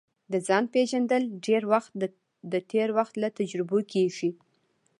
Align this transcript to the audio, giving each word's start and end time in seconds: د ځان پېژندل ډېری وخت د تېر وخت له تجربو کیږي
د 0.31 0.33
ځان 0.47 0.63
پېژندل 0.73 1.23
ډېری 1.45 1.67
وخت 1.73 1.91
د 2.51 2.53
تېر 2.71 2.89
وخت 2.97 3.13
له 3.21 3.27
تجربو 3.39 3.79
کیږي 3.93 4.29